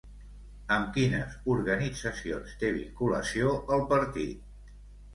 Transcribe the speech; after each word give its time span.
Amb 0.75 0.89
quines 0.95 1.35
organitzacions 1.57 2.57
té 2.65 2.75
vinculació 2.81 3.55
el 3.79 3.89
partit? 3.97 4.53